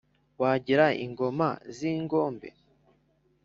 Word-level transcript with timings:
wagira 0.41 0.85
ingoma 1.05 1.47
z’ingombe 1.75 2.49